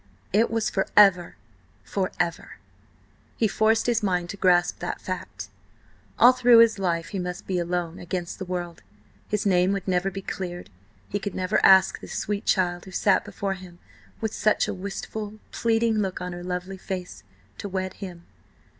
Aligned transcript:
It 0.33 0.49
was 0.49 0.67
for 0.67 0.87
ever–for 0.97 2.11
ever. 2.19 2.57
He 3.37 3.47
forced 3.47 3.85
his 3.85 4.01
mind 4.01 4.31
to 4.31 4.35
grasp 4.37 4.79
that 4.79 4.99
fact. 4.99 5.47
All 6.17 6.31
through 6.33 6.57
his 6.57 6.79
life 6.79 7.09
he 7.09 7.19
must 7.19 7.45
be 7.45 7.59
alone 7.59 7.99
against 7.99 8.39
the 8.39 8.45
world; 8.45 8.81
his 9.27 9.45
name 9.45 9.73
would 9.73 9.87
never 9.87 10.09
be 10.09 10.23
cleared; 10.23 10.71
he 11.09 11.19
could 11.19 11.35
never 11.35 11.63
ask 11.63 11.99
this 12.01 12.13
sweet 12.17 12.47
child 12.47 12.85
who 12.85 12.91
sat 12.91 13.23
before 13.23 13.53
him 13.53 13.77
with 14.21 14.33
such 14.33 14.67
a 14.67 14.73
wistful, 14.73 15.37
pleading 15.51 15.99
look 15.99 16.19
on 16.19 16.33
her 16.33 16.43
lovely 16.43 16.77
face, 16.79 17.21
to 17.59 17.69
wed 17.69 17.93
him. 18.01 18.25